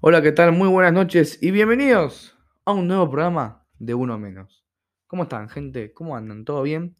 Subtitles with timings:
[0.00, 0.52] Hola, ¿qué tal?
[0.52, 4.64] Muy buenas noches y bienvenidos a un nuevo programa de Uno Menos.
[5.08, 5.92] ¿Cómo están, gente?
[5.92, 6.44] ¿Cómo andan?
[6.44, 6.96] ¿Todo bien?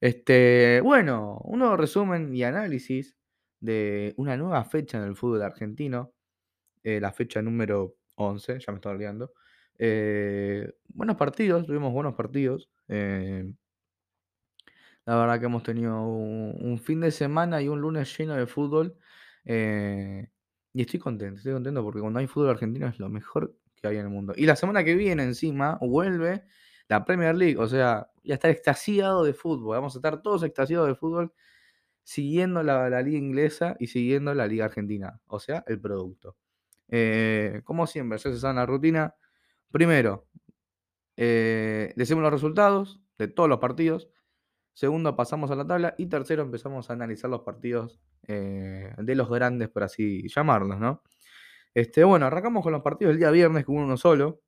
[0.00, 3.16] Este, bueno, un nuevo resumen y análisis
[3.58, 6.12] de una nueva fecha en el fútbol argentino,
[6.84, 9.32] eh, la fecha número 11, ya me estaba olvidando.
[9.76, 12.70] Eh, buenos partidos, tuvimos buenos partidos.
[12.86, 13.52] eh,
[15.04, 18.96] la verdad que hemos tenido un, fin de semana y un lunes lleno de fútbol.
[20.72, 23.96] Y estoy contento, estoy contento porque cuando hay fútbol argentino es lo mejor que hay
[23.96, 24.34] en el mundo.
[24.36, 26.44] Y la semana que viene encima vuelve
[26.88, 27.56] la Premier League.
[27.58, 29.76] O sea, ya estar extasiado de fútbol.
[29.76, 31.32] Vamos a estar todos extasiados de fútbol
[32.02, 35.20] siguiendo la, la liga inglesa y siguiendo la liga argentina.
[35.26, 36.36] O sea, el producto.
[36.88, 39.14] Eh, como siempre, ya se sabe la rutina.
[39.70, 40.26] Primero,
[41.16, 44.08] eh, decimos los resultados de todos los partidos.
[44.74, 45.94] Segundo, pasamos a la tabla.
[45.98, 51.02] Y tercero, empezamos a analizar los partidos eh, de los grandes, por así llamarlos, ¿no?
[51.74, 54.42] Este, bueno, arrancamos con los partidos del día viernes, con uno solo.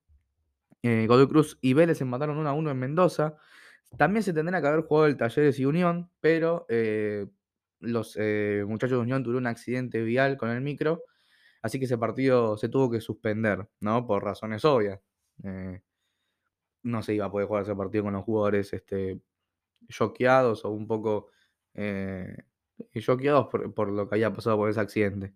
[0.83, 3.37] Eh, Godoy Cruz y Vélez empataron 1 a 1 en Mendoza.
[3.96, 7.27] También se tendría que haber jugado el Talleres y Unión, pero eh,
[7.80, 8.16] los
[8.66, 11.02] muchachos de Unión tuvieron un accidente vial con el micro,
[11.63, 14.07] así que ese partido se tuvo que suspender, ¿no?
[14.07, 15.01] Por razones obvias.
[16.85, 19.21] No se iba a poder jugar ese partido con los jugadores este,
[19.88, 21.30] choqueados o un poco
[21.75, 22.37] eh,
[23.01, 25.35] choqueados por, por lo que había pasado por ese accidente.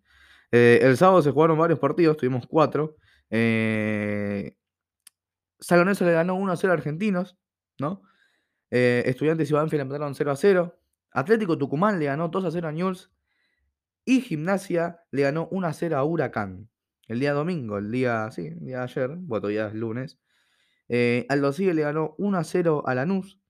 [0.53, 2.97] Eh, el sábado se jugaron varios partidos, tuvimos cuatro.
[3.30, 4.56] Eh,
[5.70, 7.36] le ganó 1 a 0 a Argentinos,
[7.78, 8.03] ¿no?
[8.70, 10.78] Eh, Estudiantes y Banfield empataron 0 a 0.
[11.12, 13.10] Atlético Tucumán le ganó 2 a 0 a Newell's.
[14.05, 16.69] Y Gimnasia le ganó 1 a 0 a Huracán.
[17.08, 20.19] El día domingo, el día, sí, el día de ayer, bueno, todavía es lunes.
[20.88, 23.41] Eh, Aldo Civi le ganó 1 a 0 a Lanús.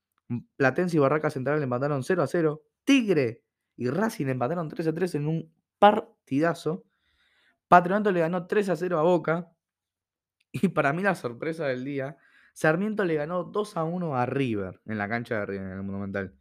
[0.57, 2.63] Platense y Barraca Central empataron 0 a 0.
[2.85, 3.43] Tigre
[3.77, 6.85] y Racing empataron 3 a 3 en un partidazo.
[7.69, 9.53] Patronato le ganó 3 a 0 a Boca.
[10.53, 12.17] Y para mí la sorpresa del día,
[12.55, 15.83] Sarmiento le ganó 2 a 1 a River en la cancha de River, en el
[15.83, 16.35] Monumental.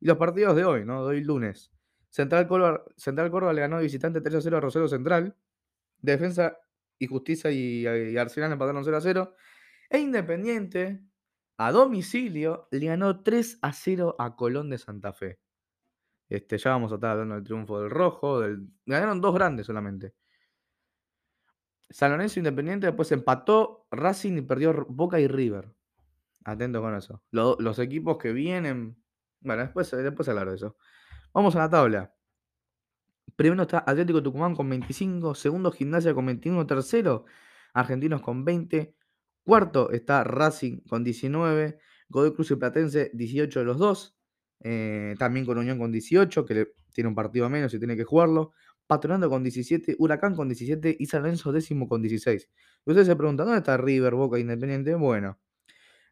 [0.00, 1.06] Y los partidos de hoy, ¿no?
[1.06, 1.72] De hoy lunes.
[2.10, 5.34] Central Córdoba, le ganó visitante 3 a 0 a Rosario Central.
[5.98, 6.58] Defensa
[6.98, 9.34] y Justicia y, y Arsenal empataron 0 a 0.
[9.88, 11.00] E Independiente,
[11.66, 15.38] a domicilio, le ganó 3 a 0 a Colón de Santa Fe.
[16.28, 18.40] Este, ya vamos a estar hablando del triunfo del Rojo.
[18.86, 20.14] Ganaron dos grandes solamente.
[21.90, 25.74] San Lorenzo Independiente después empató Racing y perdió Boca y River.
[26.44, 27.22] Atento con eso.
[27.30, 28.96] Lo- los equipos que vienen.
[29.40, 30.76] Bueno, después, después hablar de eso.
[31.34, 32.14] Vamos a la tabla.
[33.36, 35.34] Primero está Atlético Tucumán con 25.
[35.34, 36.66] Segundo, Gimnasia con 21.
[36.66, 37.24] Tercero,
[37.74, 38.94] Argentinos con 20.
[39.44, 41.78] Cuarto está Racing con 19.
[42.08, 44.16] Godoy Cruz y Platense 18 de los dos.
[44.60, 48.04] Eh, también con Unión con 18, que le- tiene un partido menos y tiene que
[48.04, 48.52] jugarlo.
[48.86, 52.48] Patronato con 17, Huracán con 17 y San Lorenzo décimo con 16.
[52.86, 54.94] Y ustedes se preguntan, ¿dónde está River, Boca Independiente?
[54.94, 55.38] Bueno,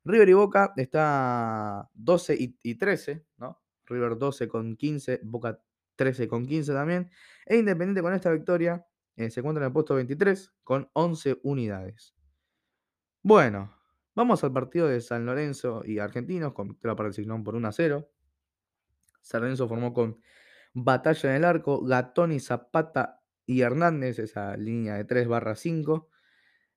[0.04, 3.60] River y Boca está 12 y, y 13, ¿no?
[3.86, 5.60] River 12 con 15, Boca
[5.96, 7.10] 13 con 15 también.
[7.46, 8.84] E Independiente con esta victoria
[9.16, 12.14] eh, se encuentra en el puesto 23 con 11 unidades.
[13.22, 13.74] Bueno,
[14.14, 17.68] vamos al partido de San Lorenzo y Argentinos con victoria para el Ciclón por 1
[17.68, 18.10] a 0.
[19.22, 20.20] San Lorenzo formó con
[20.74, 26.08] Batalla en el arco, Gatoni, Zapata y Hernández, esa línea de 3 barra 5.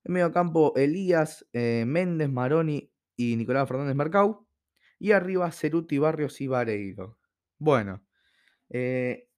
[0.03, 4.48] En medio campo, Elías, eh, Méndez, Maroni y Nicolás Fernández Mercau.
[5.00, 7.20] Y arriba, Ceruti, Barrios y Vareiro.
[7.59, 8.06] Bueno,
[8.70, 9.30] eh,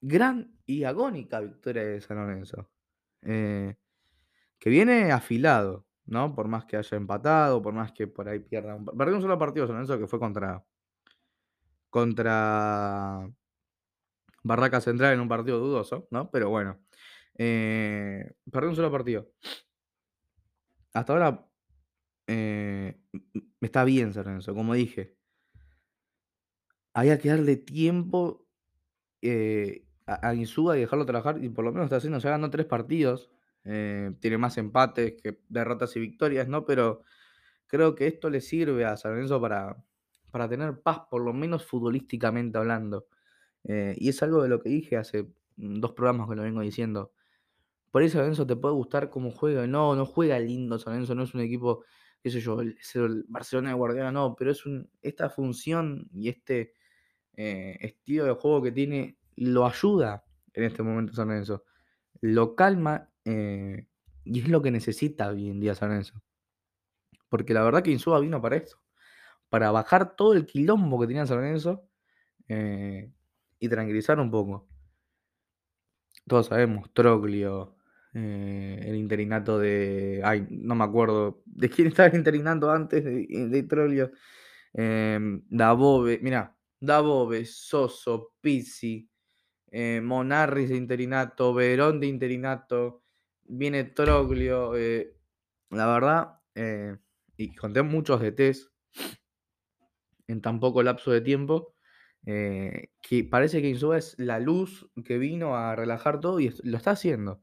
[0.00, 2.70] gran y agónica victoria de San Lorenzo.
[3.22, 3.76] eh,
[4.60, 6.34] que viene afilado, ¿no?
[6.34, 8.84] Por más que haya empatado, por más que por ahí pierda un...
[8.84, 10.64] Perdió un solo partido San Lorenzo que fue contra...
[11.90, 13.30] Contra
[14.42, 16.30] Barraca Central en un partido dudoso, ¿no?
[16.30, 16.80] Pero bueno.
[17.36, 19.30] Eh, perdió un solo partido.
[20.92, 21.46] Hasta ahora
[22.26, 23.00] eh,
[23.60, 25.16] está bien San Lorenzo, como dije.
[26.94, 28.46] Había que darle tiempo
[29.22, 31.42] eh, a, a Insúa y dejarlo trabajar.
[31.42, 33.30] Y por lo menos está haciendo, ya ganó tres partidos.
[33.70, 36.64] Eh, tiene más empates que derrotas y victorias, ¿no?
[36.64, 37.02] Pero
[37.66, 39.76] creo que esto le sirve a San Lorenzo para,
[40.30, 43.08] para tener paz, por lo menos futbolísticamente hablando.
[43.64, 45.24] Eh, y es algo de lo que dije hace
[45.56, 47.12] mm, dos programas que lo vengo diciendo.
[47.90, 49.66] Por ahí San Lorenzo te puede gustar cómo juega.
[49.66, 51.84] No, no juega lindo San Lorenzo, no es un equipo,
[52.22, 52.58] qué sé yo,
[53.28, 56.72] Barcelona de Guardiola, no, pero es un, esta función y este
[57.34, 60.24] eh, estilo de juego que tiene lo ayuda
[60.54, 61.64] en este momento San Lorenzo.
[62.22, 63.86] Lo calma eh,
[64.24, 66.22] y es lo que necesita hoy en día San Lorenzo.
[67.28, 68.78] Porque la verdad que Insúa vino para esto,
[69.50, 71.86] para bajar todo el quilombo que tenía San Lorenzo
[72.48, 73.12] eh,
[73.58, 74.66] y tranquilizar un poco.
[76.26, 77.76] Todos sabemos, Troglio,
[78.14, 80.22] eh, el interinato de.
[80.24, 81.42] Ay, no me acuerdo.
[81.44, 84.10] ¿De quién estaba interinando antes de, de Trollio?
[84.72, 85.18] Eh,
[85.50, 89.08] Dabove, mira, Dabove, Soso, Pizzi,
[89.70, 93.02] eh, Monarris de interinato, Verón de interinato,
[93.48, 94.76] viene Troglio.
[94.76, 95.16] Eh,
[95.70, 96.96] la verdad, eh,
[97.36, 98.70] y conté muchos DTs
[100.26, 101.74] en tan poco lapso de tiempo.
[102.26, 106.76] eh, que parece que Insúa es la luz que vino a relajar todo y lo
[106.76, 107.40] está haciendo.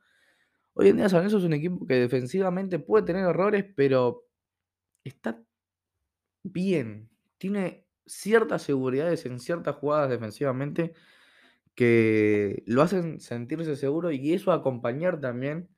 [0.74, 4.28] Hoy en día San Lorenzo es un equipo que defensivamente puede tener errores, pero
[5.04, 5.44] está
[6.44, 7.10] bien.
[7.38, 10.94] Tiene ciertas seguridades en ciertas jugadas defensivamente
[11.76, 15.70] que lo hacen sentirse seguro y eso acompañar también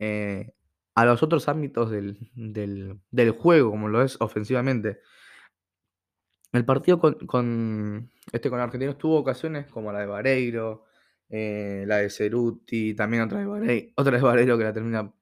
[0.00, 0.52] eh,
[0.96, 4.98] a los otros ámbitos del, del- juego, como lo es ofensivamente.
[6.52, 10.84] El partido con, este, con Argentinos tuvo ocasiones como la de Vareiro,
[11.28, 15.12] eh, la de Ceruti, también otra de Vareiro, otra de Vareiro que la termina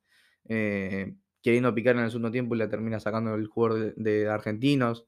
[0.49, 5.07] eh, queriendo picar en el segundo tiempo y la termina sacando el jugador de, Argentinos.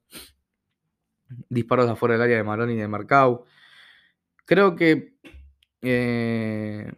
[1.49, 3.45] Disparos afuera del área de Maroni y de Marcau.
[4.45, 5.15] Creo que
[5.81, 6.91] eh,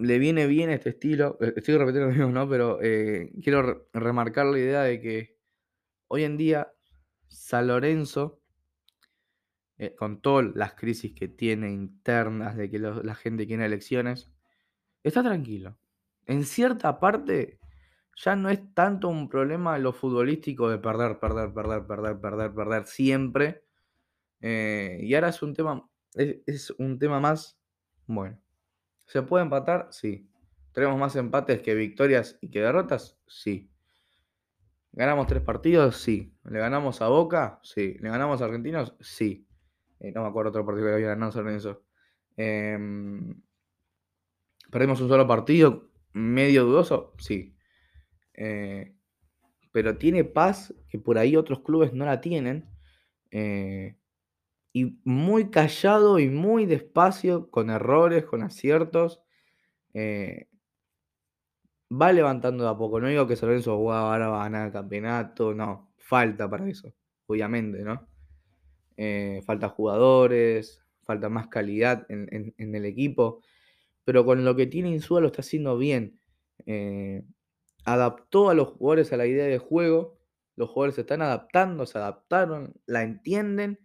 [0.00, 1.38] le viene bien este estilo.
[1.40, 2.48] Eh, Estoy repitiendo lo mismo, ¿no?
[2.48, 5.38] Pero eh, quiero re- remarcar la idea de que
[6.08, 6.72] hoy en día
[7.28, 8.42] San Lorenzo,
[9.78, 14.32] eh, con todas las crisis que tiene internas, de que la gente quiere elecciones,
[15.02, 15.78] está tranquilo.
[16.26, 17.60] En cierta parte
[18.16, 22.86] ya no es tanto un problema lo futbolístico de perder, perder, perder, perder, perder, perder
[22.86, 23.64] siempre.
[24.40, 27.58] y ahora es un tema, es un tema más,
[28.06, 28.38] bueno,
[29.10, 29.88] ¿se puede empatar?
[29.90, 30.30] Sí.
[30.72, 33.18] ¿Tenemos más empates que victorias y que derrotas?
[33.26, 33.68] Sí.
[34.92, 35.96] ¿Ganamos tres partidos?
[35.96, 36.32] Sí.
[36.44, 37.58] ¿Le ganamos a Boca?
[37.64, 37.96] Sí.
[38.00, 38.94] ¿Le ganamos a Argentinos?
[39.00, 39.48] Sí.
[39.98, 41.82] Eh, no me acuerdo otro partido que había ganado San Lorenzo.
[42.36, 43.34] Em,
[44.70, 45.90] ¿Perdimos un solo partido?
[46.12, 47.14] ¿Medio dudoso?
[47.18, 47.56] Sí.
[48.34, 48.94] Eh,
[49.72, 52.68] pero tiene paz que por ahí otros clubes no la tienen.
[53.32, 53.96] eh,
[54.72, 59.22] y muy callado y muy despacio, con errores, con aciertos.
[59.94, 60.48] eh,
[61.90, 63.00] va levantando de a poco.
[63.00, 65.54] No digo que San Lorenzo "Guau, ahora va a ganar campeonato.
[65.54, 66.94] No, falta para eso,
[67.26, 68.08] obviamente, ¿no?
[68.96, 73.42] Eh, falta jugadores, falta más calidad en, en- en el equipo.
[74.04, 76.20] Pero con lo que tiene Insúa lo está haciendo bien.
[76.66, 77.24] Eh,
[77.84, 80.18] adaptó a los jugadores a la idea de juego.
[80.56, 83.80] Los jugadores se están adaptando, se adaptaron, la entienden,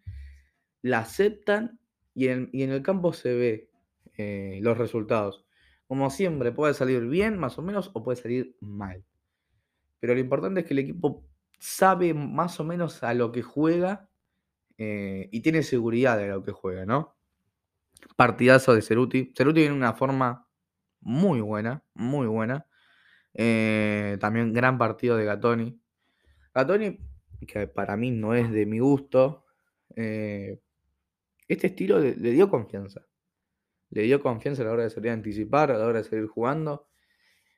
[0.85, 1.79] la aceptan
[2.13, 3.71] y en, y en el campo se ve
[4.17, 5.43] eh, los resultados.
[5.87, 9.03] Como siempre, puede salir bien, más o menos, o puede salir mal.
[9.99, 11.27] Pero lo importante es que el equipo
[11.57, 14.11] sabe más o menos a lo que juega
[14.77, 17.17] eh, y tiene seguridad de lo que juega, ¿no?
[18.15, 19.33] Partidazo de Ceruti.
[19.35, 20.47] Ceruti tiene una forma
[21.01, 22.67] muy buena, muy buena.
[23.33, 25.81] Eh, también gran partido de Gatoni.
[26.53, 26.99] Gatoni,
[27.47, 29.45] que para mí no es de mi gusto,
[29.95, 30.61] eh,
[31.47, 33.05] este estilo le, dio confianza.
[33.91, 36.27] Le dio confianza a la hora de salir a anticipar, a la hora de seguir
[36.27, 36.87] jugando.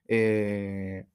[0.07, 1.05] eh,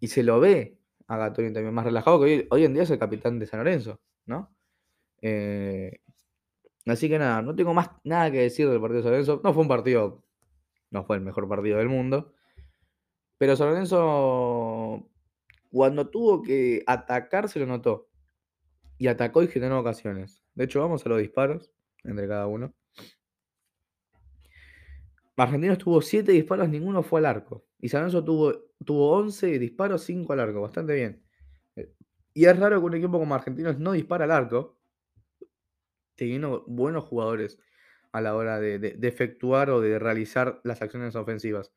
[0.00, 2.90] y se lo ve a Gatoni también más relajado, que hoy, hoy en día es
[2.90, 4.54] el capitán de San Lorenzo, ¿no?
[5.22, 6.00] Eh,
[6.86, 9.40] así que nada, no tengo más nada que decir del partido de San Lorenzo.
[9.44, 10.24] No fue un partido,
[10.90, 12.32] no fue el mejor partido del mundo.
[13.38, 15.10] Pero San Lorenzo,
[15.70, 18.08] cuando tuvo que atacar, se lo notó.
[18.98, 20.44] Y atacó y generó ocasiones.
[20.54, 21.72] De hecho, vamos a los disparos
[22.04, 22.74] entre cada uno.
[25.36, 27.64] Argentinos tuvo 7 disparos, ninguno fue al arco.
[27.78, 28.52] Y San Lorenzo tuvo,
[28.84, 30.60] tuvo 11 disparos, 5 al arco.
[30.60, 31.22] Bastante bien.
[31.76, 31.94] Eh,
[32.34, 34.78] Y es raro que un equipo como Argentinos no dispara al arco,
[36.14, 37.58] teniendo buenos jugadores
[38.12, 41.72] a la hora de, de- efectuar o de realizar las acciones ofensivas.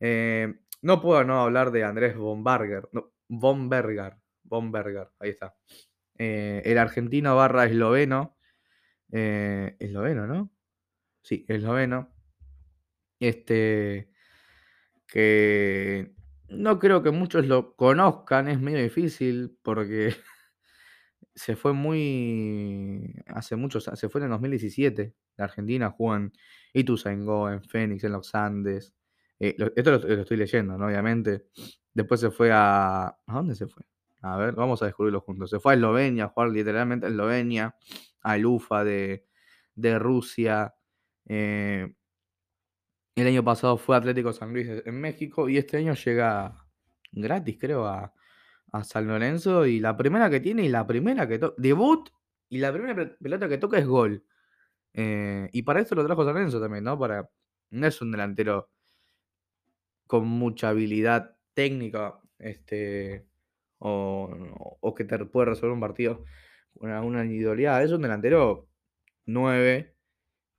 [0.00, 2.88] Eh, no puedo no hablar de Andrés Bomberger.
[2.92, 4.16] No, Bomberger.
[4.42, 5.54] Bomberger, ahí está.
[6.18, 8.36] Eh, el argentino barra esloveno.
[9.12, 10.50] Eh, esloveno, ¿no?
[11.22, 12.12] Sí, esloveno.
[13.20, 14.10] Este.
[15.06, 16.14] Que
[16.48, 20.14] no creo que muchos lo conozcan, es medio difícil porque
[21.34, 23.14] se fue muy.
[23.26, 26.32] Hace muchos Se fue en el 2017 de Argentina, jugó en
[26.72, 28.94] Ituzaingó, en Fénix, en los Andes.
[29.38, 30.86] Eh, esto lo, lo estoy leyendo, ¿no?
[30.86, 31.46] Obviamente.
[31.94, 33.06] Después se fue a.
[33.06, 33.84] ¿A dónde se fue?
[34.22, 35.50] A ver, vamos a descubrirlo juntos.
[35.50, 37.76] Se fue a Eslovenia, a jugar literalmente a Eslovenia,
[38.22, 39.26] a Lufa de,
[39.74, 40.74] de Rusia.
[41.26, 41.94] eh,
[43.14, 46.66] el año pasado fue Atlético San Luis en México y este año llega
[47.12, 48.14] gratis, creo, a,
[48.72, 49.66] a San Lorenzo.
[49.66, 51.54] Y la primera que tiene y la primera que toca.
[51.58, 52.08] Debut
[52.48, 54.24] y la primera pe- pelota que toca es gol.
[54.94, 56.98] Eh, y para esto lo trajo San Lorenzo también, ¿no?
[56.98, 57.30] Para,
[57.70, 58.70] no es un delantero
[60.06, 63.26] con mucha habilidad técnica, este,
[63.78, 66.24] o, que te puede resolver un partido
[66.74, 67.82] una individualidad.
[67.82, 68.68] Es un delantero
[69.26, 69.92] 9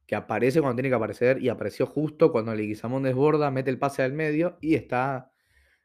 [0.05, 4.03] que aparece cuando tiene que aparecer y apareció justo cuando Leguizamón desborda, mete el pase
[4.03, 5.31] al medio y está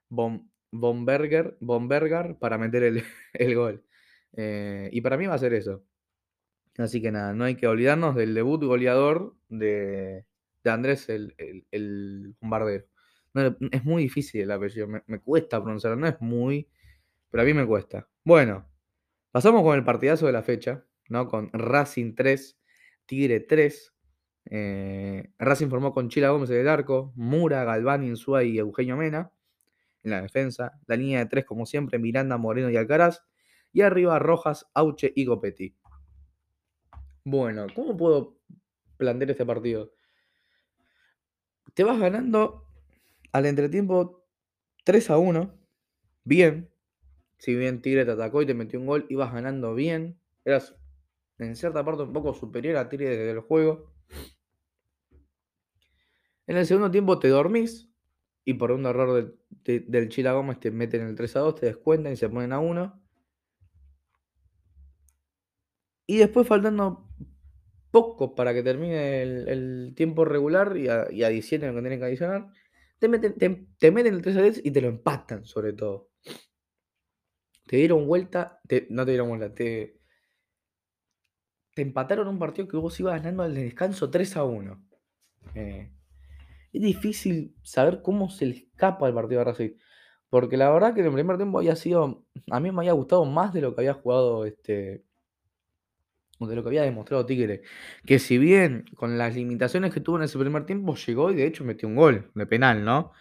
[0.09, 1.57] Bomberger,
[2.39, 2.83] para meter
[3.33, 3.85] el, gol.
[4.37, 5.85] Eh, y para mí va a ser eso.
[6.77, 10.25] Así que nada, no hay que olvidarnos del debut goleador de,
[10.65, 12.87] Andrés el, bombardero.
[13.73, 16.69] es muy difícil el apellido, me, me cuesta pronunciarlo, no es muy,
[17.31, 18.09] pero a mí me cuesta.
[18.25, 18.69] Bueno,
[19.31, 21.29] pasamos con el partidazo de la fecha, ¿no?
[21.29, 22.59] Con Racing 3,
[23.07, 23.95] Tigre 3.
[24.51, 29.33] Eh, Racing formó con Chila Gómez en el arco, Mura, Galván, Insúa y Eugenio Mena
[30.03, 30.79] en la defensa.
[30.87, 33.23] La línea de tres, como siempre, Miranda, Moreno y Alcaraz.
[33.73, 35.77] Y arriba Rojas, Auche y Gopetti.
[37.25, 38.39] Bueno, ¿cómo puedo
[38.97, 39.93] plantear este partido?
[41.75, 42.67] Te vas ganando
[43.33, 44.25] al entretiempo
[44.85, 45.55] 3 a 1.
[46.25, 46.71] Bien,
[47.39, 50.21] si bien Tigre te atacó y te metió un gol, ibas ganando bien.
[50.45, 50.77] Eras
[51.39, 53.93] en cierta parte un poco superior a Tigre desde el juego.
[56.47, 57.91] En el segundo tiempo te dormís
[58.45, 62.15] y por un error del Chila Gómez te meten el 3 a 2, te descuentan
[62.15, 63.03] y se ponen a 1.
[66.07, 67.07] Y después faltando
[67.91, 72.49] poco para que termine el, tiempo regular y, a, y lo que tienen que adicionar,
[72.99, 76.08] te meten, te, meten el 3 a 10 y te lo empatan sobre todo
[77.69, 79.99] te dieron vuelta, no te dieron vuelta, te,
[81.75, 84.83] te empataron un partido que vos ibas ganando al descanso 3 a 1.
[85.55, 85.93] Eh,
[86.73, 89.71] es difícil saber cómo se le escapa el partido de Racing.
[90.31, 92.27] Porque la verdad que en el primer tiempo había sido.
[92.51, 95.05] A mí me había gustado más de lo que había jugado este.
[96.41, 97.63] De lo que había demostrado Tigre.
[98.05, 101.47] Que si bien con las limitaciones que tuvo en ese primer tiempo, llegó y de
[101.47, 103.13] hecho metió un gol de penal, ¿no?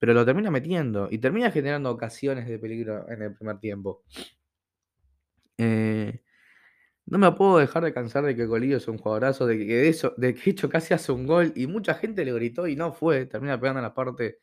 [0.00, 4.02] Pero lo termina metiendo y termina generando ocasiones de peligro en el primer tiempo.
[5.58, 6.22] Eh,
[7.04, 9.88] no me puedo dejar de cansar de que Colillo es un jugadorazo, de que de
[9.88, 12.94] eso, de que hecho casi hace un gol y mucha gente le gritó y no
[12.94, 14.38] fue, termina pegando en la parte,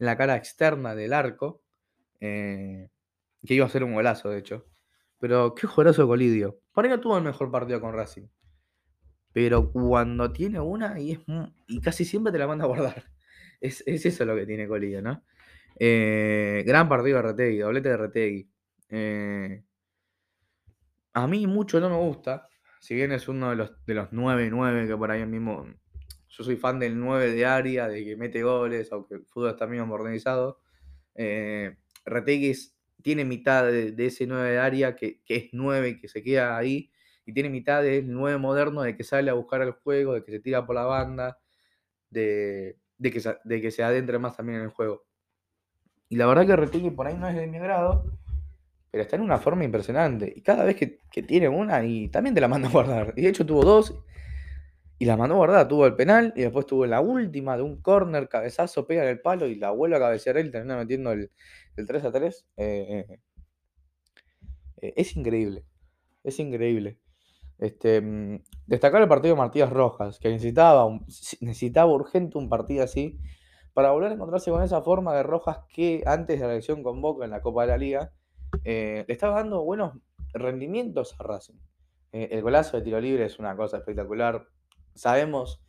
[0.00, 1.62] en la cara externa del arco,
[2.18, 2.90] eh,
[3.46, 4.66] que iba a ser un golazo de hecho.
[5.20, 6.60] Pero qué jugadorazo de Colidio.
[6.72, 8.26] Para mí no tuvo el mejor partido con Racing.
[9.32, 11.20] Pero cuando tiene una y, es,
[11.68, 13.04] y casi siempre te la manda a guardar.
[13.60, 15.22] Es, eso lo que tiene Colillo, ¿no?
[15.78, 18.50] Eh, gran partido de Retegui, doblete de Retegui.
[18.88, 19.62] Eh,
[21.12, 22.48] a mí mucho no me gusta,
[22.80, 25.66] si bien es uno de los, de los 9-9 que por ahí mismo.
[26.28, 29.66] Yo soy fan del 9 de área, de que mete goles, aunque el fútbol está
[29.66, 30.60] mismo organizado.
[31.14, 32.54] Eh, Retegui
[33.02, 36.90] tiene mitad de, ese 9 de área que, que, es 9 que se queda ahí,
[37.26, 40.30] y tiene mitad del 9 moderno de que sale a buscar el juego, de que
[40.30, 41.38] se tira por la banda,
[42.10, 45.04] de, de que, se, de que se adentre más también en el juego.
[46.10, 48.04] Y la verdad que Retegui por ahí no es de mi agrado,
[48.90, 50.30] pero está en una forma impresionante.
[50.34, 53.14] Y cada vez que, tiene una, y también te la manda a guardar.
[53.16, 53.94] Y de hecho tuvo dos,
[54.98, 55.66] y la mandó a guardar.
[55.66, 59.20] Tuvo el penal, y después tuvo la última de un corner, cabezazo, pega en el
[59.20, 61.30] palo, y la vuelve a cabecear él, termina metiendo el,
[61.74, 62.46] 3 a 3.
[62.58, 63.20] Eh, eh,
[64.82, 65.64] eh, es increíble.
[66.22, 66.98] Es increíble.
[67.60, 70.88] Este, mm, destacar el partido de Martínez Rojas, que necesitaba,
[71.40, 73.18] necesitaba urgente un partido así
[73.74, 77.00] para volver a encontrarse con esa forma de Rojas que antes de la elección con
[77.02, 78.12] Boca en la Copa de la Liga
[78.64, 79.94] eh, le estaba dando buenos
[80.32, 81.58] rendimientos a Racing.
[82.12, 84.48] Eh, el golazo de tiro libre es una cosa espectacular.
[84.94, 85.62] Sabemos,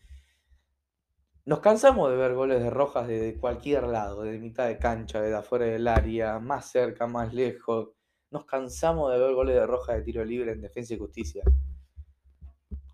[1.46, 5.36] nos cansamos de ver goles de Rojas desde cualquier lado, desde mitad de cancha, desde
[5.36, 7.90] afuera del área, más cerca, más lejos.
[8.32, 11.44] Nos cansamos de ver goles de Rojas de tiro libre en defensa y justicia.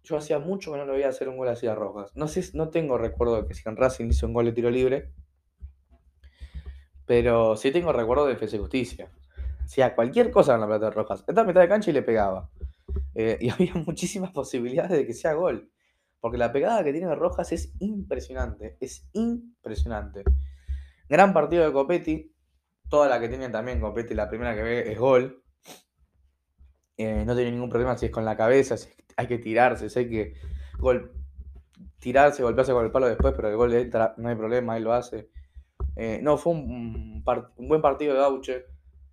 [0.08, 2.16] Yo hacía mucho que no lo veía hacer un gol así a Rojas.
[2.16, 4.70] No sé, no tengo recuerdo de que si en Racing hizo un gol de tiro
[4.70, 5.12] libre.
[7.06, 9.12] Pero sí tengo recuerdo de Defensa Justicia.
[9.66, 11.26] Hacía cualquier cosa en la plata de Rojas.
[11.28, 12.50] Estaba en mitad de cancha y le pegaba.
[13.16, 15.70] Eh, y había muchísimas posibilidades de que sea gol.
[16.22, 18.78] Porque la pegada que tiene Rojas es impresionante.
[18.80, 20.24] Es impresionante.
[21.10, 22.34] Gran partido de Copetti.
[22.88, 25.44] Toda la que tiene también Copetti, la primera que ve es gol.
[26.96, 30.08] Eh, no tiene ningún problema si es con la cabeza, si hay que tirarse, sé
[30.08, 30.36] que
[30.78, 31.12] gol,
[32.00, 34.94] tirarse, golpearse con el palo después, pero el gol entra, no hay problema, él lo
[34.94, 35.30] hace.
[35.96, 37.24] Eh, no, fue un,
[37.58, 38.66] buen partido de Auche.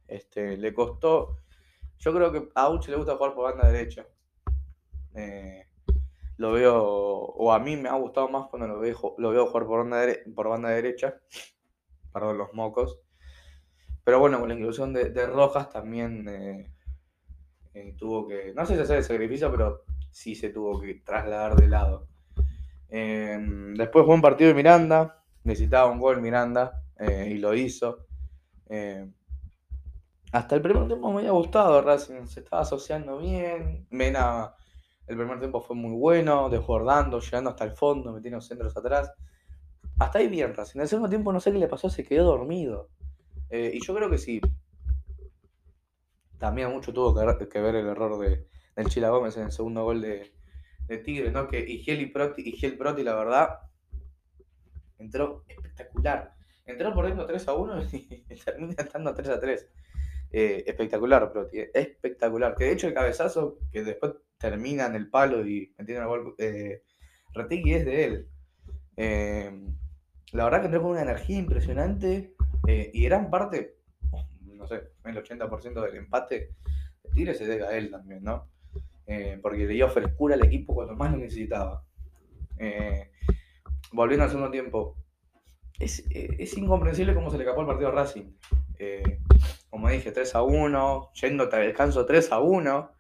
[0.07, 1.39] Este, le costó.
[1.99, 4.07] Yo creo que a Auche le gusta jugar por banda derecha.
[5.15, 5.67] Eh,
[6.37, 9.67] lo veo, o a mí me ha gustado más cuando lo veo, lo veo jugar
[9.67, 11.15] por banda, por banda derecha.
[12.13, 13.01] Perdón, los mocos.
[14.05, 18.99] Pero bueno, con la inclusión de, Rojas también eh, tuvo que, no sé si hacer
[18.99, 19.85] el sacrificio, pero
[20.15, 22.07] sí se tuvo que trasladar de lado.
[22.89, 26.81] Em, después fue un partido de Miranda, necesitaba un gol Miranda.
[27.01, 28.07] eh, y lo hizo.
[28.69, 29.11] Eh,
[30.31, 33.89] hasta el primer tiempo me había gustado Racing, se estaba asociando bien.
[33.91, 34.55] Mena,
[35.09, 39.13] el primer tiempo fue muy bueno, desbordando, llegando hasta el fondo, metiendo centros atrás.
[39.99, 40.79] Hasta ahí bien Racing.
[40.79, 42.91] En el segundo tiempo no sé qué le pasó, se quedó dormido.
[43.51, 44.41] y yo creo que sí.
[46.39, 47.13] También mucho tuvo
[47.49, 50.33] que ver el error de, del Chila Gómez en el segundo gol de,
[50.87, 51.49] de Tigre, ¿no?
[51.49, 53.61] Que Igel y Proti, Proti, la verdad,
[54.99, 56.35] entró espectacular.
[56.67, 59.69] Entró por dentro 3 a 1 y termina estando 3 a 3.
[60.31, 62.55] Eh, espectacular, Proti, eh, espectacular.
[62.55, 66.35] Que de hecho el cabezazo que después termina en el palo y metiendo el gol
[66.39, 66.83] eh,
[67.35, 68.29] es de él.
[68.97, 69.51] Eh,
[70.33, 72.35] la verdad que entró con una energía impresionante
[72.67, 73.77] y gran parte,
[74.43, 76.55] no sé, el 80% del empate
[77.03, 78.49] de Tigre se debe a él también, ¿no?
[79.07, 81.85] Eh, porque le dio frescura al equipo cuando más lo necesitaba.
[82.59, 83.11] Eh,
[83.93, 84.97] volviendo al segundo tiempo,
[85.79, 88.33] es, es, incomprensible cómo se le escapó el partido a Racing.
[88.79, 89.21] Eh,
[89.71, 92.91] como dije, 3 a 1, yendo al descanso 3 a 1,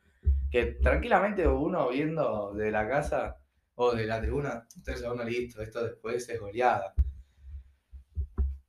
[0.50, 3.38] que tranquilamente uno viendo de la casa
[3.76, 6.94] o de la tribuna, 3 a 1 listo, esto después es goleada.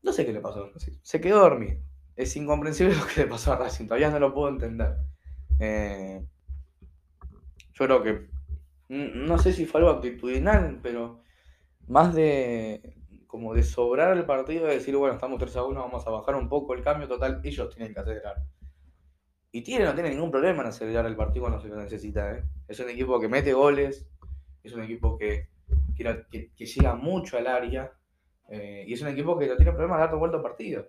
[0.01, 1.82] No sé qué le pasó se quedó dormido.
[2.15, 4.98] Es incomprensible lo que le pasó a Racing, todavía no lo puedo entender.
[5.60, 6.25] Eh,
[7.75, 8.27] yo creo que,
[8.89, 11.22] no sé si fue algo actitudinal, pero
[11.88, 12.96] más de
[13.27, 16.36] como de sobrar el partido, de decir, bueno, estamos 3 a 1, vamos a bajar
[16.36, 18.38] un poco el cambio, total, ellos tienen que acelerar.
[19.51, 22.34] Y Tigre no tiene ningún problema en acelerar el partido cuando se lo necesita.
[22.34, 22.44] ¿eh?
[22.65, 24.08] Es un equipo que mete goles,
[24.63, 25.50] es un equipo que,
[25.98, 27.91] que, llega mucho al área,
[28.50, 30.88] eh, y es un equipo que no tiene problema de dar vuelta al partido.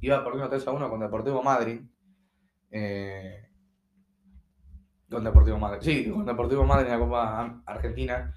[0.00, 1.80] Iba perdiendo 3 a 1 con Deportivo Madrid.
[2.70, 3.51] Eh,
[5.12, 5.80] con Deportivo Madrid.
[5.82, 8.34] Sí, con Deportivo Madrid en la Copa Argentina.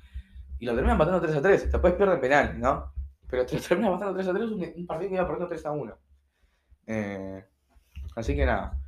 [0.60, 1.72] Y lo terminan matando 3 a 3.
[1.72, 2.94] Después pierden penal, ¿no?
[3.30, 5.98] Pero te terminan matando 3 a 3 un, partido que iba perdiendo 3 a 1.
[6.88, 7.46] Eh,
[8.16, 8.80] así que nada.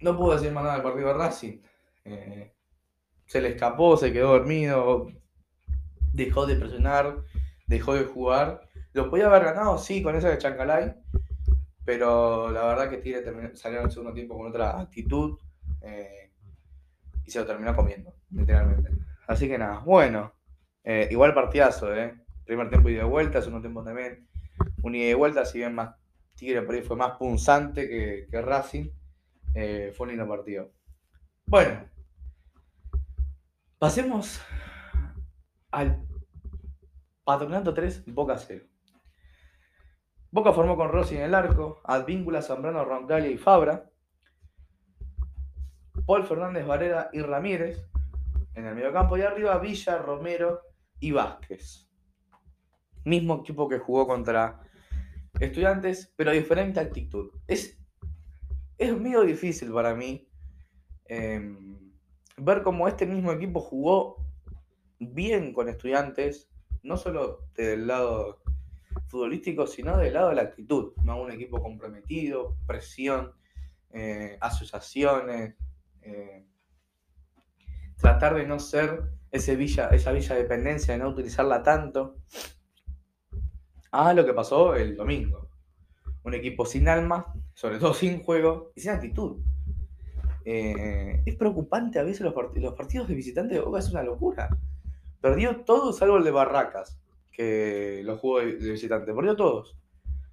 [0.00, 1.58] No puedo decir más nada del partido de Racing.
[2.04, 2.54] Eh,
[3.26, 5.08] se le escapó, se quedó dormido.
[6.12, 7.22] Dejó de presionar,
[7.66, 8.60] dejó de jugar.
[8.92, 10.94] Lo podía haber ganado, sí, con esa de Chancalay.
[11.84, 15.38] Pero la verdad que Tigre salió en segundo tiempo con otra actitud.
[15.82, 16.23] Eh,
[17.26, 18.90] y se lo terminó comiendo, literalmente.
[19.26, 20.32] Así que nada, bueno,
[20.82, 22.14] eh, igual partidazo, ¿eh?
[22.44, 24.28] Primer tiempo y de vuelta, segundo tiempo también.
[24.82, 25.94] Un ida y vuelta, si bien más
[26.34, 28.88] Tigre por ahí fue más punzante que, que Racing,
[29.54, 30.72] eh, fue un lindo partido.
[31.46, 31.88] Bueno,
[33.78, 34.40] pasemos
[35.70, 36.04] al
[37.24, 38.64] Patronato 3, Boca 0.
[40.30, 43.90] Boca formó con Rossi en el arco, Advíncula, Zambrano, Roncalia y Fabra.
[46.06, 47.84] Paul Fernández Varela y Ramírez
[48.54, 50.60] en el mediocampo y arriba Villa, Romero
[51.00, 51.88] y Vázquez.
[53.04, 54.60] Mismo equipo que jugó contra
[55.40, 57.30] Estudiantes, pero diferente actitud.
[57.48, 57.78] Es,
[58.78, 60.28] es medio difícil para mí
[61.06, 61.92] em,
[62.36, 64.24] ver cómo este mismo equipo jugó
[65.00, 66.48] bien con Estudiantes,
[66.82, 68.42] no solo del lado
[69.08, 70.92] futbolístico, sino del lado de la actitud.
[71.02, 71.20] ¿no?
[71.20, 73.32] Un equipo comprometido, presión,
[73.90, 75.56] eh, asociaciones,
[76.04, 76.46] eh,
[77.96, 82.18] tratar de no ser ese villa, esa villa dependencia, de no utilizarla tanto.
[83.90, 85.48] Ah, lo que pasó el domingo.
[86.22, 89.40] Un equipo sin alma, sobre todo sin juego y sin actitud.
[90.44, 94.48] Eh, es preocupante a veces los, los partidos de visitante de Boca, es una locura.
[95.20, 97.00] Perdió todos salvo el de Barracas,
[97.32, 99.14] que lo jugó de, visitante.
[99.14, 99.78] Perdió todos.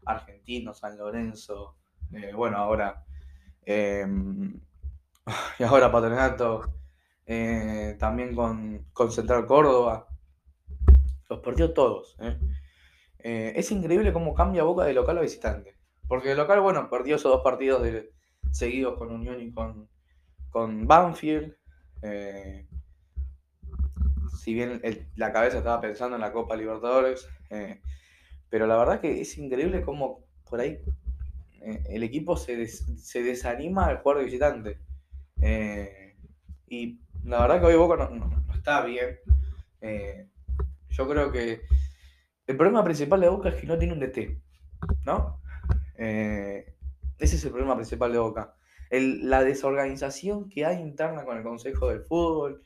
[0.06, 1.78] Argentino, San Lorenzo,
[2.12, 3.06] eh, bueno, ahora
[5.60, 6.74] y ahora Patronato,
[7.26, 10.08] eh, también con, Central Córdoba.
[11.30, 12.18] Los perdió todos.
[12.20, 12.38] ¿eh?
[13.20, 15.78] Eh, es increíble cómo cambia Boca de local a visitante.
[16.08, 17.88] Porque el local, bueno, perdió esos dos partidos
[18.52, 19.88] seguidos con Unión y con,
[20.50, 21.56] con Banfield.
[24.38, 24.82] si bien
[25.16, 27.30] la cabeza estaba pensando en la Copa Libertadores.
[28.50, 30.82] pero la verdad que es increíble cómo por ahí
[31.62, 34.80] el equipo se, se desanima al jugar de visitante.
[35.42, 36.16] Eh,
[36.68, 39.20] y la verdad que hoy Boca no, está bien.
[39.82, 40.28] Eh,
[40.90, 41.62] yo creo que
[42.48, 44.42] el problema principal de Boca es que no tiene un DT,
[45.06, 45.42] ¿no?
[45.98, 46.76] Eh,
[47.18, 48.56] ese es el problema principal de Boca.
[48.92, 52.64] la desorganización que hay interna con el Consejo del Fútbol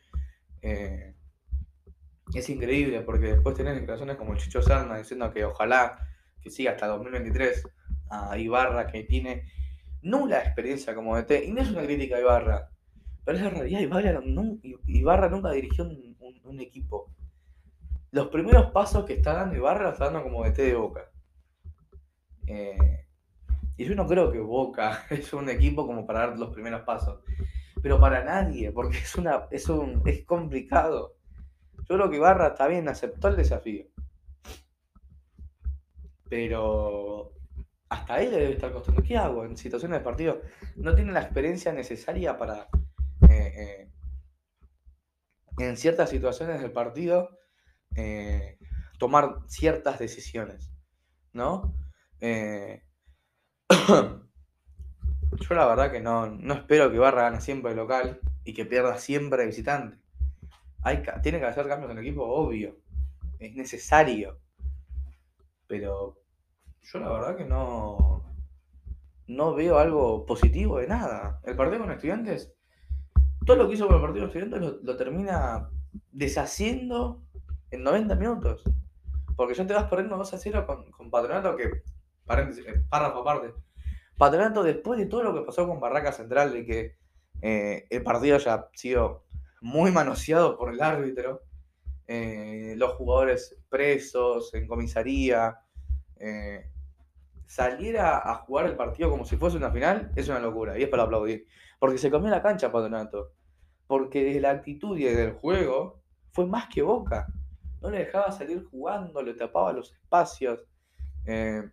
[2.33, 5.99] es increíble porque después tenés declaraciones como el Chicho Serna diciendo que ojalá
[6.41, 7.63] que siga hasta 2023
[8.09, 9.43] a Ibarra que tiene
[10.05, 12.69] nula experiencia como DT, y no es una crítica a Ibarra,
[13.25, 13.79] pero es la realidad,
[14.87, 17.11] Ibarra, nunca dirigió un, equipo.
[18.11, 21.11] Los primeros pasos que está dando Ibarra los está dando como DT de Boca.
[22.47, 23.07] Eh,
[23.77, 27.21] y yo no creo que Boca es un equipo como para dar los primeros pasos.
[27.81, 31.15] Pero para nadie, porque es, una, es, un, es complicado.
[31.89, 33.85] Yo creo que Ibarra está bien, aceptó el desafío.
[36.29, 37.34] Pero
[37.95, 39.01] hasta él le debe estar costando.
[39.01, 40.41] ¿Qué hago en situaciones de partido?
[40.75, 42.67] No tiene la experiencia necesaria para,
[43.29, 43.89] eh, eh,
[45.57, 47.39] en ciertas situaciones del partido,
[47.95, 48.57] eh,
[48.99, 50.71] tomar ciertas decisiones.
[51.31, 51.73] ¿No?
[52.21, 52.81] Yo
[55.55, 58.97] la verdad que no, no espero que Barra gane siempre de local y que pierda
[58.97, 59.97] siempre de visitante.
[61.23, 62.77] Tiene que hacer cambios en el equipo, obvio.
[63.39, 64.39] Es necesario.
[65.67, 66.24] Pero
[66.91, 68.23] yo la verdad que no,
[69.27, 71.41] no veo algo positivo de nada.
[71.43, 72.53] El partido con estudiantes,
[73.45, 75.69] todo lo que hizo con el partido con estudiantes lo, termina
[76.11, 77.23] deshaciendo
[77.71, 78.63] en 90 minutos.
[79.35, 81.83] Porque ya te vas perdiendo 2 a 0 con, con Patronato, que,
[82.25, 83.53] paréntesis, eh, párrafo aparte.
[84.17, 86.95] Patronato, después de todo lo que pasó con Barraca Central, de que
[87.41, 89.25] eh, el partido haya sido
[89.59, 91.41] muy manoseado por el árbitro,
[92.07, 95.59] eh, los jugadores presos en comisaría,
[96.17, 96.71] eh,
[97.45, 100.89] salir a, jugar el partido como si fuese una final es una locura y es
[100.89, 101.47] para aplaudir.
[101.79, 103.33] Porque se comió la cancha Patronato.
[103.87, 107.27] Porque desde la actitud y desde el juego fue más que Boca.
[107.81, 110.65] No le dejaba salir jugando, le tapaba los espacios.
[111.27, 111.63] Eh,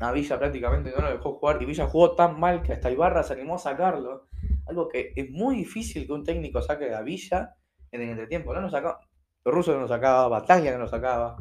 [0.00, 3.22] a Villa prácticamente no lo dejó jugar y Villa jugó tan mal que hasta Ibarra
[3.22, 4.28] se animó a sacarlo.
[4.66, 7.54] Algo que es muy difícil que un técnico saque a Villa
[7.90, 8.54] en el entretiempo.
[8.54, 9.00] No lo sacaba,
[9.44, 11.36] Russo no lo sacaba, Batalla no lo sacaba.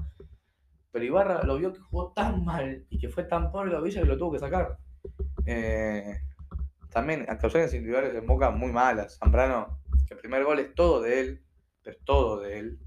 [0.92, 4.02] Pero Ibarra lo vio que jugó tan mal y que fue tan pobre la Villa
[4.02, 4.78] que lo tuvo que sacar.
[5.46, 6.20] Eh,
[6.90, 9.18] también actuaciones individuales en Boca muy malas.
[9.18, 11.44] Zambrano, que el primer gol es todo de él,
[11.82, 12.80] pero todo de él.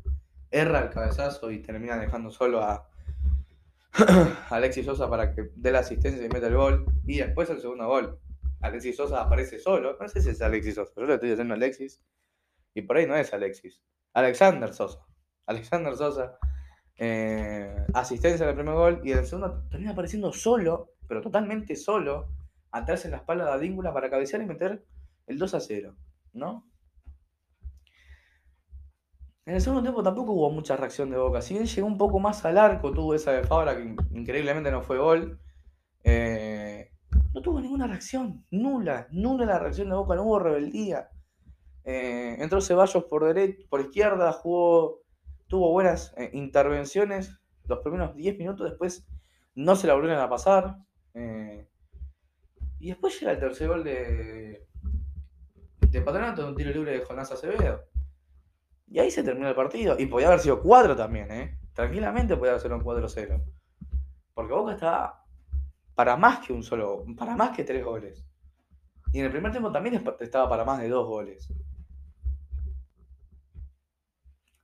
[0.51, 2.89] Erra el cabezazo y termina dejando solo a
[4.51, 6.85] Alexis Sosa para que dé la asistencia y meta el gol.
[7.07, 8.21] Y después el segundo gol.
[8.61, 9.97] Alexis Sosa aparece solo.
[9.99, 10.93] No sé si es Alexis Sosa.
[10.97, 12.03] Yo le estoy diciendo Alexis.
[12.75, 13.83] Y por ahí no es Alexis.
[14.13, 15.01] Alexander Sosa.
[15.47, 16.39] Alexander Sosa
[16.97, 21.77] eh, asistencia en el primer gol y en el segundo termina apareciendo solo, pero totalmente
[21.77, 22.29] solo,
[22.71, 24.85] atrás en la espalda de Adíngula para cabecear y meter
[25.27, 25.97] el 2 a 0,
[26.33, 26.67] ¿no?
[29.47, 31.43] En el segundo tiempo tampoco hubo mucha reacción de Boca.
[31.43, 34.81] Si bien llegó un poco más al arco, tuvo esa de Fabra que increíblemente no
[34.81, 35.39] fue gol.
[36.03, 36.91] Eh,
[37.35, 38.47] no tuvo ninguna reacción.
[38.51, 39.07] Nula.
[39.11, 40.15] Nula la reacción de Boca.
[40.15, 41.11] No hubo rebeldía.
[41.85, 45.04] Eh, entró Ceballos por, derecha, por izquierda, jugó
[45.55, 49.07] tuvo buenas eh, intervenciones los primeros 10 minutos, después
[49.55, 50.79] no se la volvieron a pasar.
[51.15, 51.69] Eh,
[52.81, 54.67] y después llega el tercer gol de,
[55.79, 57.85] de Patronato, un tiro libre de Jonás Acevedo.
[58.89, 59.95] Y ahí se terminó el partido.
[59.97, 61.61] Y podía haber sido 4 también, ¿eh?
[61.73, 63.41] Tranquilamente podía haber sido un 4-0.
[64.35, 65.25] Porque Boca estaba
[65.95, 68.27] para más que un solo, para más que 3 goles.
[69.13, 71.49] Y en el primer tiempo también estaba para más de 2 goles.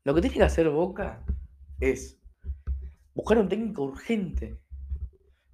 [0.04, 1.22] Lo que tiene que hacer Boca
[1.78, 2.18] es
[3.14, 4.58] buscar un técnico urgente.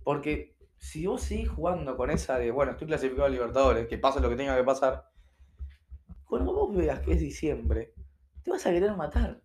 [0.04, 4.20] Porque si vos seguís jugando con esa de, bueno, estoy clasificado a Libertadores, que pase
[4.20, 5.10] lo que tenga que pasar,
[6.24, 7.92] cuando vos veas que es diciembre,
[8.44, 9.40] te vas a querer matar.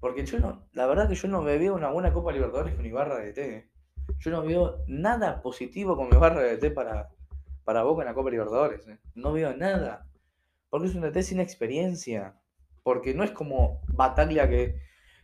[0.00, 2.86] Porque yo no, la verdad que yo no me veo una buena Copa Libertadores con
[2.86, 3.70] Ibarra de T.
[4.20, 7.10] Yo no veo nada positivo con Ibarra de T para,
[7.64, 8.86] para Boca en la Copa Libertadores.
[8.88, 8.98] ¿eh?
[9.14, 10.06] No veo nada.
[10.70, 12.38] Porque es un DT sin experiencia
[12.82, 14.80] porque no es como Bataglia que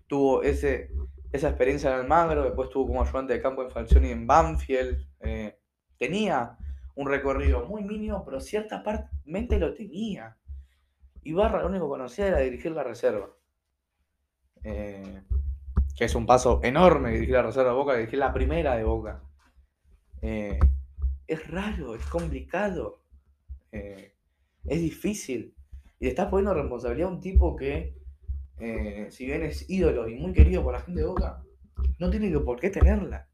[0.06, 0.90] tuvo ese,
[1.34, 5.04] esa experiencia en Almagro, después tuvo como ayudante de campo en Falcioni en Banfield.
[5.18, 5.58] Eh,
[5.98, 6.56] tenía
[6.94, 10.36] un recorrido muy mínimo, pero cierta parte lo tenía.
[11.24, 13.30] Ibarra lo único que conocía era dirigir la reserva.
[14.62, 15.22] Eh,
[15.96, 19.22] que es un paso enorme dirigir la reserva de Boca, dirigir la primera de Boca.
[20.22, 20.58] Eh,
[21.26, 23.02] es raro, es complicado,
[23.72, 25.53] es difícil.
[26.04, 27.94] Y le estás poniendo responsabilidad a un tipo que,
[28.58, 31.42] eh, si bien es ídolo y muy querido por la gente de Boca,
[31.98, 33.26] no tiene que por qué tenerla.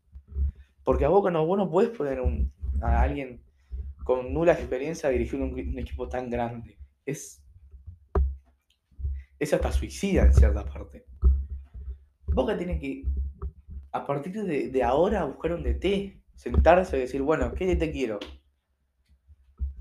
[0.84, 2.20] Porque a Boca no, vos no podés poner
[2.80, 3.42] a alguien
[4.04, 6.78] con nula experiencia a dirigir un, equipo tan grande.
[7.04, 7.42] Es,
[9.40, 11.06] es hasta suicida en cierta parte.
[12.28, 13.04] Boca tiene que,
[13.90, 18.20] a partir de, de ahora, buscar un DT, sentarse y decir, bueno, ¿qué DT quiero?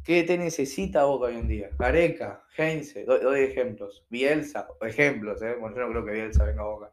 [0.09, 1.69] ¿Qué te necesita Boca hoy en día?
[1.77, 4.07] Gareca, Heinze, doy, ejemplos.
[4.09, 5.55] Bielsa, ejemplos, ¿eh?
[5.59, 6.91] Bueno, yo no creo que Bielsa venga a Boca.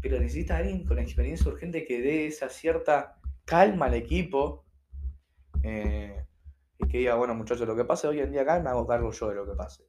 [0.00, 4.64] Pero necesita alguien con experiencia urgente que dé esa cierta calma al equipo.
[5.64, 6.24] Eh,
[6.78, 9.10] y que diga, bueno, muchachos, lo que pase hoy en día acá me hago cargo
[9.10, 9.82] yo de lo que pase.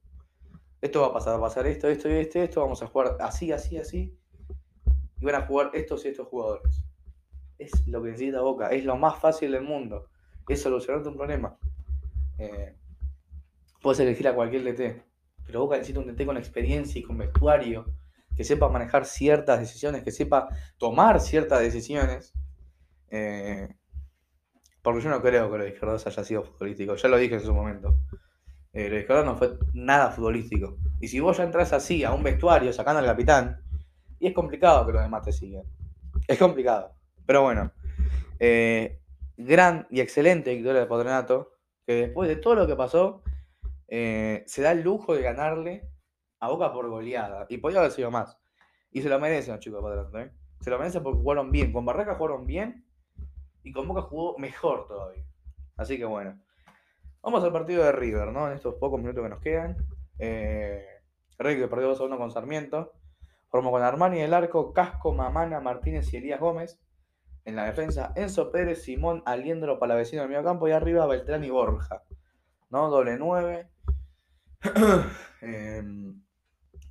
[0.81, 3.17] Esto va a pasar, va a pasar esto, esto y esto, esto, vamos a jugar
[3.19, 4.17] así, así, así.
[5.19, 6.83] Y van a jugar estos y estos jugadores.
[7.59, 10.09] es lo que necesita Boca, es lo más fácil del mundo,
[10.49, 11.55] es solucionarte un problema.
[12.38, 12.76] Eh,
[13.82, 15.04] puedes elegir a cualquier DT,
[15.45, 17.86] pero Boca necesita un DT con experiencia y con vestuario,
[18.36, 22.34] que sepa manejar ciertas decisiones, que sepa tomar ciertas decisiones.
[23.10, 23.67] Eh,
[24.82, 27.54] porque yo no creo que los izquierdos haya sido futbolístico, ya lo dije en su
[27.54, 27.97] momento.
[28.73, 30.78] Eh, los izquierdos no fue nada futbolístico.
[31.00, 33.60] Y si vos ya entras así a un vestuario sacando al capitán,
[34.19, 35.63] y es complicado que los demás te sigan.
[36.28, 36.93] Es complicado.
[37.26, 37.71] Pero bueno,
[38.39, 39.00] eh,
[39.36, 41.57] gran y excelente victoria de Patronato,
[41.88, 43.23] que después de todo lo que pasó,
[43.88, 45.89] eh, se da el lujo de ganarle
[46.41, 47.45] a Boca por goleada.
[47.50, 48.38] Y podía haber sido más.
[48.91, 50.36] Y se lo merecen los chicos de Patronato.
[50.60, 51.71] Se lo merecen porque jugaron bien.
[51.71, 52.86] Con Barraca jugaron bien
[53.63, 55.23] y con Boca jugó mejor todavía.
[55.78, 56.38] Así que bueno.
[57.21, 58.47] Vamos al partido de River, ¿no?
[58.47, 59.78] En estos pocos minutos que nos quedan.
[60.19, 60.86] Eh,
[61.39, 62.91] River perdió 2 a 1 con Sarmiento.
[63.47, 66.82] Formó con Armani en el arco, Casco, Mamana, Martínez y Elías Gómez.
[67.47, 71.49] En la defensa, Enzo Pérez, Simón, Aliendro, Palavecino del medio campo y arriba Beltrán y
[71.49, 72.03] Borja.
[72.69, 72.89] ¿No?
[72.89, 73.69] Doble 9.
[75.41, 76.21] Em,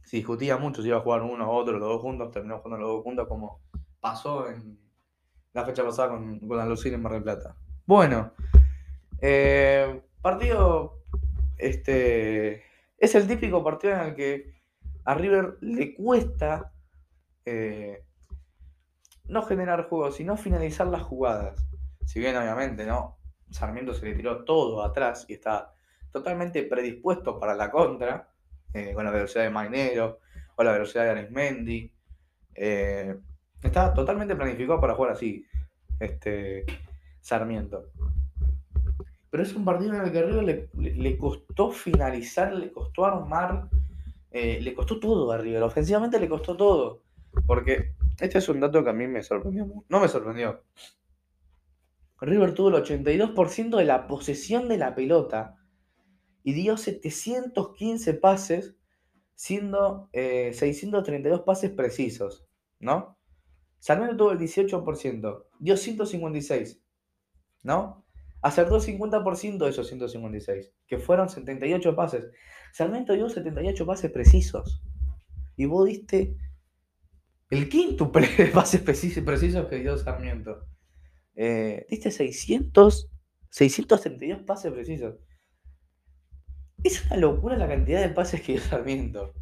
[0.03, 2.31] se discutía mucho si iba a jugar uno u otro, los dos juntos.
[2.31, 3.61] Terminó jugando los dos juntos como
[4.01, 4.79] pasó en
[5.53, 7.55] la fecha pasada con, con en Mar del Plata.
[7.85, 8.33] Bueno,
[9.21, 11.03] eh, partido,
[11.59, 12.63] este,
[12.97, 14.55] es el típico partido en el que
[15.05, 16.73] a River le cuesta
[17.45, 18.06] eh,
[19.29, 21.67] no generar juegos, sino finalizar las jugadas.
[22.05, 23.19] Si bien obviamente, ¿no?
[23.51, 25.73] Sarmiento se le tiró todo atrás y está
[26.13, 28.31] totalmente predispuesto para la contra,
[28.73, 30.21] eh, con la velocidad de Mainero,
[30.57, 31.93] o la velocidad de Arismendi.
[32.55, 33.17] Eh,
[33.63, 35.45] está totalmente planificado para jugar así,
[36.01, 36.65] este
[37.21, 37.91] Sarmiento.
[39.31, 43.69] Pero es un partido en el que River le, costó finalizar, le costó armar,
[44.31, 45.63] eh, le costó todo a River.
[45.63, 47.03] Ofensivamente le costó todo.
[47.47, 49.85] Porque este es un dato que a mí me sorprendió.
[49.89, 50.63] No me sorprendió.
[52.21, 55.57] River tuvo el 82% de la posesión de la pelota
[56.43, 58.77] y dio 715 pases,
[59.35, 62.47] siendo 632 eh, pases precisos,
[62.79, 63.19] ¿no?
[63.79, 66.83] Sarmiento tuvo el 18%, dio 156,
[67.63, 68.05] ¿no?
[68.41, 72.31] Acertó el 50% de esos 156, que fueron 78 pases.
[72.73, 74.83] Sarmiento dio 78 pases precisos.
[75.57, 76.37] Y vos diste
[77.51, 80.67] el quinto de pases precisos que dio Sarmiento.
[81.35, 83.11] Eh, diste 600,
[83.51, 85.17] 632 pases precisos.
[86.83, 89.35] Es una locura la cantidad de pases que dio Sarmiento.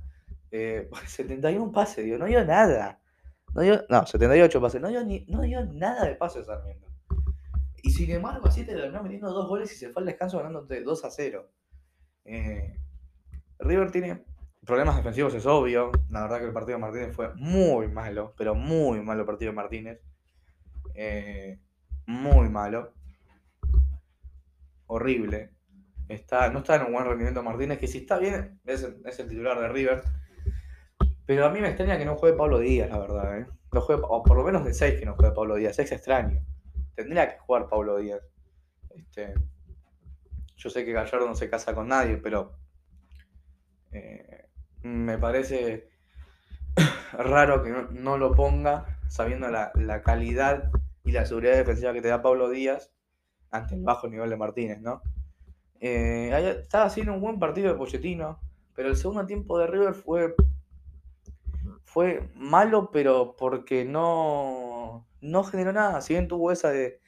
[0.50, 3.00] 71 eh, pases, dio, no dio nada.
[3.54, 4.80] No, dio, no, 78 pases.
[4.80, 6.88] No dio, ni, no dio nada de pases Sarmiento.
[7.82, 10.82] Y sin embargo, así te terminó metiendo dos goles y se fue al descanso ganándote
[10.82, 11.50] 2 a 0.
[12.24, 12.78] Eh,
[13.58, 14.24] River tiene
[14.64, 15.92] problemas defensivos, es obvio.
[16.10, 19.52] La verdad que el partido de Martínez fue muy malo, pero muy malo el partido
[19.52, 20.00] de Martínez.
[20.94, 21.58] Eh,
[22.06, 22.92] muy malo.
[24.86, 25.50] Horrible.
[26.08, 29.58] Está, no está en un buen rendimiento Martínez, que si está bien, es el titular
[29.58, 30.02] de River.
[31.26, 33.38] Pero a mí me extraña que no juegue Pablo Díaz, la verdad.
[33.38, 33.46] ¿eh?
[33.72, 35.78] No juegue, o por lo menos de 6 que no juegue Pablo Díaz.
[35.78, 36.44] Es extraño.
[36.94, 38.20] Tendría que jugar Pablo Díaz.
[38.90, 39.34] Este,
[40.56, 42.58] yo sé que Gallardo no se casa con nadie, pero
[43.90, 44.43] eh,
[44.84, 45.88] me parece
[47.12, 50.70] raro que no, lo ponga sabiendo la, calidad
[51.04, 52.92] y la seguridad defensiva que te da Pablo Díaz
[53.50, 55.02] ante el bajo nivel de Martínez, ¿no?
[55.80, 58.40] Eh, estaba haciendo un buen partido de Pochettino,
[58.74, 60.34] pero el segundo tiempo de River fue
[61.94, 66.00] fue malo, pero porque no, no generó nada.
[66.00, 67.00] Si bien tuvo esa de,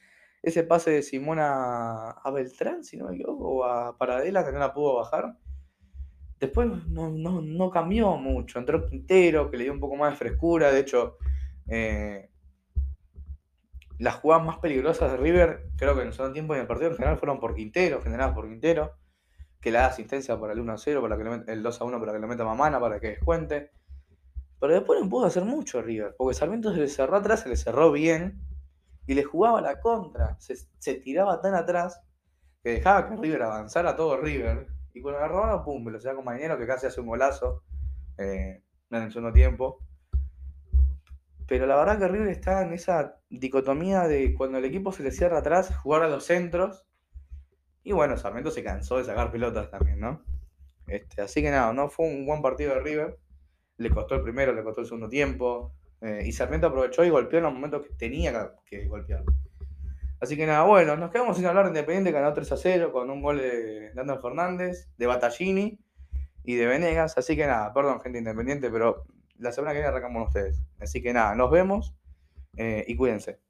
[0.42, 4.60] ese pase de Simón a, Beltrán, si no me equivoco, o a Paradela, que no
[4.60, 5.36] la pudo bajar.
[6.38, 8.58] Después no, cambió mucho.
[8.58, 10.70] Entró Quintero, que le dio un poco más de frescura.
[10.70, 11.16] De hecho,
[11.68, 12.30] eh,
[13.98, 16.66] las jugadas más peligrosas de River, creo que en el segundo tiempo y en el
[16.66, 18.96] partido en general fueron por Quintero, generadas por Quintero,
[19.60, 22.12] que le da asistencia para el 1 0, para que le el 2 1 para
[22.12, 23.72] que le meta Mamana, para que descuente.
[24.60, 27.56] Pero después no pudo hacer mucho River, porque Sarmiento se le cerró atrás, se le
[27.56, 28.40] cerró bien
[29.06, 30.36] y le jugaba la contra.
[30.40, 32.00] Se, tiraba tan atrás
[32.62, 34.68] que dejaba que River avanzara todo River.
[34.96, 37.62] Y cuando agarraba, pum, velocidad con Marinero que casi hace un golazo
[38.18, 39.78] eh, en el segundo tiempo.
[41.46, 45.10] Pero la verdad que River está en esa dicotomía de cuando el equipo se le
[45.10, 46.86] cierra atrás, jugar a los centros.
[47.82, 50.24] Y bueno, Sarmiento se cansó de sacar pelotas también, ¿no?
[50.88, 53.18] Este, así que nada, no fue un buen partido de River
[53.78, 55.74] le costó el primero, le costó el segundo tiempo.
[56.00, 59.24] Eh, y Sarmiento aprovechó y golpeó en los momentos que tenía que golpear.
[60.20, 63.10] Así que nada, bueno, nos quedamos sin hablar de Independiente, ganó 3 a 0 con
[63.10, 65.78] un gol de Leandro Fernández, de Battaglini
[66.42, 67.18] y de Venegas.
[67.18, 69.04] Así que nada, perdón, gente independiente, pero
[69.38, 70.62] la semana que viene arrancamos ustedes.
[70.80, 71.94] Así que nada, nos vemos
[72.56, 73.40] eh, y cuídense.